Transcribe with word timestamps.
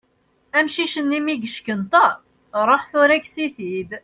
Amcic-nni, 0.57 1.19
mi 1.25 1.33
yeckenṭeḍ, 1.37 2.11
ṛuḥ 2.67 2.81
tura 2.91 3.17
kkes-it-id. 3.23 3.89